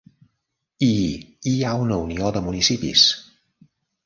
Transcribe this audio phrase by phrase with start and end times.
[0.87, 0.89] I
[1.51, 3.05] hi ha una Unió de Municipis.